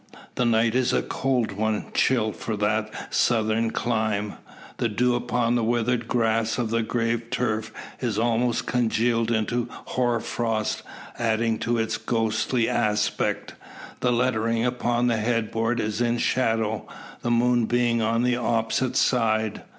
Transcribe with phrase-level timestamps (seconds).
[0.33, 4.33] The night is a cold one chill for that Southern clime.
[4.77, 10.19] The dew upon the withered grass of the grave turf is almost congealed into hoar
[10.19, 10.81] frost,
[11.19, 13.53] adding to its ghostly aspect.
[13.99, 16.87] The lettering upon the head board is in shadow,
[17.21, 19.61] the moon being on the opposite side.